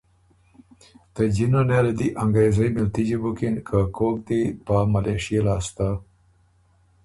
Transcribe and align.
ته 1.13 1.21
جِنه 1.35 1.61
نېله 1.69 1.93
دی 1.99 2.07
انګرېزئ 2.23 2.69
مِلتجی 2.75 3.17
بُکِن 3.21 3.55
که 3.67 3.79
کوک 3.95 4.15
دی 4.27 4.41
یا 4.67 4.79
ملېشئے 4.91 5.39
لاسته 5.45 5.87